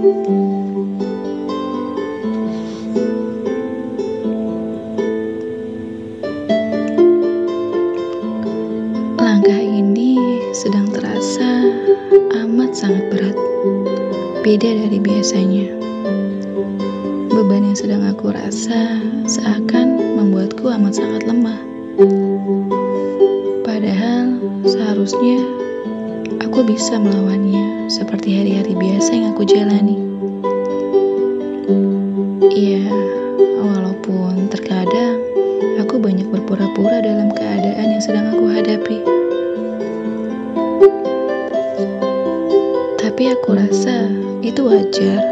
Langkah 0.00 0.16
ini 9.60 10.16
sedang 10.56 10.88
terasa 10.88 11.68
amat 12.32 12.72
sangat 12.72 13.12
berat, 13.12 13.36
beda 14.40 14.72
dari 14.72 14.96
biasanya. 15.04 15.68
Beban 17.28 17.68
yang 17.68 17.76
sedang 17.76 18.00
aku 18.08 18.32
rasa 18.32 19.04
seakan 19.28 20.16
membuatku 20.16 20.64
amat 20.80 20.96
sangat 20.96 21.28
lemah. 21.28 21.60
Padahal 23.68 24.40
seharusnya 24.64 25.44
aku 26.40 26.64
bisa 26.64 26.96
melawannya 26.96 27.69
seperti 27.90 28.38
hari-hari 28.38 28.78
biasa 28.78 29.10
yang 29.10 29.34
aku 29.34 29.42
jalani. 29.42 29.98
Iya, 32.46 32.86
walaupun 33.58 34.46
terkadang 34.46 35.18
aku 35.82 35.98
banyak 35.98 36.30
berpura-pura 36.30 37.02
dalam 37.02 37.34
keadaan 37.34 37.98
yang 37.98 37.98
sedang 37.98 38.30
aku 38.30 38.46
hadapi. 38.46 38.98
Tapi 43.02 43.22
aku 43.34 43.58
rasa 43.58 44.06
itu 44.46 44.70
wajar. 44.70 45.26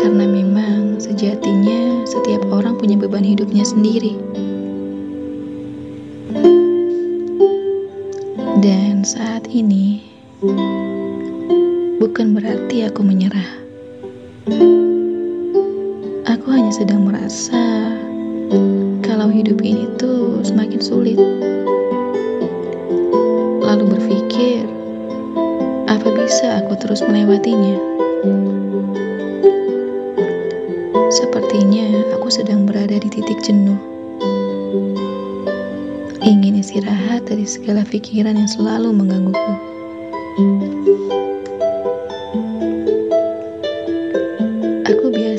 Karena 0.00 0.24
memang 0.24 0.96
sejatinya 0.96 2.08
setiap 2.08 2.40
orang 2.48 2.80
punya 2.80 2.96
beban 2.96 3.20
hidupnya 3.20 3.68
sendiri. 3.68 4.16
Dan 8.64 9.04
saat 9.04 9.44
ini 9.52 10.16
bukan 11.96 12.36
berarti 12.36 12.84
aku 12.84 13.00
menyerah. 13.00 13.50
Aku 16.28 16.46
hanya 16.52 16.68
sedang 16.68 17.08
merasa 17.08 17.96
kalau 19.00 19.32
hidup 19.32 19.64
ini 19.64 19.88
tuh 19.96 20.44
semakin 20.44 20.80
sulit. 20.80 21.16
Lalu 23.64 23.84
berpikir, 23.96 24.68
apa 25.88 26.08
bisa 26.12 26.60
aku 26.60 26.76
terus 26.76 27.00
melewatinya? 27.00 27.80
Sepertinya 31.08 32.12
aku 32.20 32.28
sedang 32.28 32.68
berada 32.68 33.00
di 33.00 33.08
titik 33.08 33.40
jenuh. 33.40 33.80
Ingin 36.20 36.60
istirahat 36.60 37.24
dari 37.24 37.48
segala 37.48 37.86
pikiran 37.88 38.36
yang 38.36 38.50
selalu 38.50 38.92
menggangguku. 38.92 39.54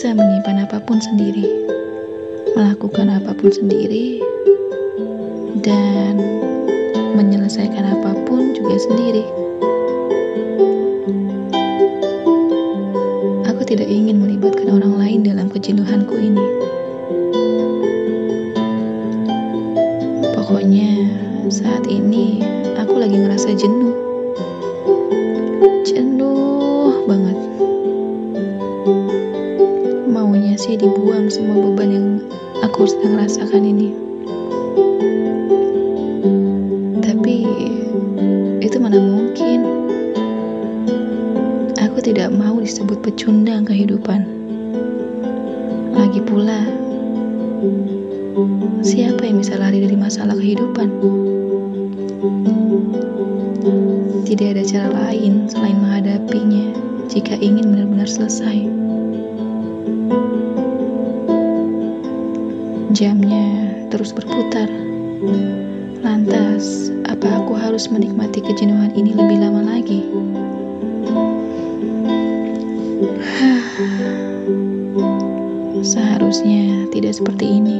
Aku 0.00 0.08
biasa 0.08 0.16
menyimpan 0.16 0.64
apa 0.64 0.78
pun 0.80 0.96
sendiri, 0.96 1.44
melakukan 2.56 3.12
apa 3.12 3.36
pun 3.36 3.52
sendiri, 3.52 4.24
dan 5.60 6.16
menyelesaikan 7.20 7.84
apa 7.84 8.16
pun 8.24 8.56
juga 8.56 8.80
sendiri. 8.80 9.28
Aku 13.44 13.60
tidak 13.68 13.92
ingin 13.92 14.24
melibatkan 14.24 14.72
orang 14.72 14.96
lain 14.96 15.20
dalam 15.20 15.52
kejenuhanku 15.52 16.16
ini. 16.16 16.46
Pokoknya 20.32 21.12
saat 21.52 21.84
ini 21.92 22.40
aku 22.80 22.96
lagi 22.96 23.20
ngerasa 23.20 23.52
jenuh. 23.52 23.92
Jenuh 25.84 27.04
banget. 27.04 27.36
Sih 30.70 30.78
dibuang 30.78 31.26
semua 31.26 31.58
beban 31.66 31.90
yang 31.90 32.08
aku 32.62 32.86
sedang 32.86 33.18
rasakan 33.18 33.66
ini. 33.66 33.90
Tapi 37.02 37.42
itu 38.62 38.78
mana 38.78 39.02
mungkin. 39.02 39.66
Aku 41.74 41.98
tidak 41.98 42.30
mau 42.30 42.54
disebut 42.62 43.02
pecundang 43.02 43.66
kehidupan. 43.66 44.30
Lagi 45.90 46.22
pula, 46.22 46.62
siapa 48.86 49.26
yang 49.26 49.42
bisa 49.42 49.58
lari 49.58 49.82
dari 49.82 49.98
masalah 49.98 50.38
kehidupan? 50.38 50.86
Tidak 54.22 54.48
ada 54.54 54.62
cara 54.62 54.86
lain 55.10 55.50
selain 55.50 55.82
menghadapinya 55.82 56.70
jika 57.10 57.34
ingin 57.42 57.74
benar-benar 57.74 58.06
selesai. 58.06 58.89
Jamnya 62.90 63.70
terus 63.86 64.10
berputar. 64.10 64.66
Lantas, 66.02 66.90
apa 67.06 67.38
aku 67.38 67.54
harus 67.54 67.86
menikmati 67.86 68.42
kejenuhan 68.42 68.90
ini 68.98 69.14
lebih 69.14 69.38
lama 69.38 69.62
lagi? 69.62 70.02
Seharusnya 75.86 76.90
tidak 76.90 77.14
seperti 77.14 77.62
ini. 77.62 77.78